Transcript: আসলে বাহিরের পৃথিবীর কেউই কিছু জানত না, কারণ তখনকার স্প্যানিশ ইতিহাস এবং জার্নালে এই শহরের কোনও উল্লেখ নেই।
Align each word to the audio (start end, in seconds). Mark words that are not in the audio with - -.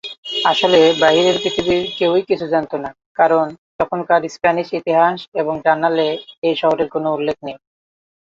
আসলে 0.51 0.79
বাহিরের 1.01 1.37
পৃথিবীর 1.43 1.83
কেউই 1.97 2.23
কিছু 2.29 2.45
জানত 2.53 2.73
না, 2.83 2.89
কারণ 3.19 3.45
তখনকার 3.79 4.21
স্প্যানিশ 4.35 4.67
ইতিহাস 4.79 5.19
এবং 5.41 5.53
জার্নালে 5.65 6.07
এই 6.47 6.55
শহরের 6.61 6.87
কোনও 6.93 7.09
উল্লেখ 7.17 7.37
নেই। 7.45 7.57